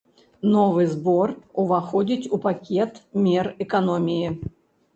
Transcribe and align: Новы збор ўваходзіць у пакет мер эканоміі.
Новы 0.53 0.85
збор 0.93 1.33
ўваходзіць 1.65 2.29
у 2.39 2.41
пакет 2.47 2.99
мер 3.29 3.53
эканоміі. 3.69 4.27